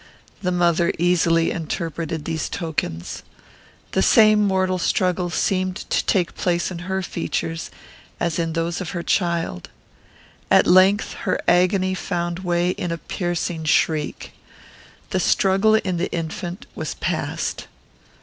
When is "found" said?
11.93-12.39